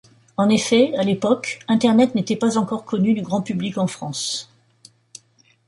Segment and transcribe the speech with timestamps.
[0.35, 4.51] En effet, à l'époque, Internet n'était pas encore connu du grand public en France.